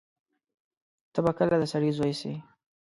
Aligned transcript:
ته 1.13 1.19
به 1.23 1.31
کله 1.37 1.55
د 1.59 1.63
سړی 1.73 1.89
زوی 1.97 2.13
سې. 2.19 2.33